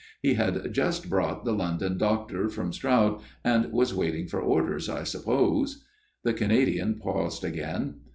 He 0.23 0.33
had 0.33 0.73
just 0.73 1.11
brought 1.11 1.45
the 1.45 1.51
London 1.53 1.95
doctor 1.99 2.49
from 2.49 2.73
Stroud 2.73 3.21
and 3.43 3.71
was 3.71 3.93
waiting 3.93 4.25
for 4.25 4.41
orders, 4.41 4.89
I 4.89 5.03
suppose." 5.03 5.83
The 6.23 6.33
Canadian 6.33 6.95
paused 6.97 7.43
again. 7.43 7.97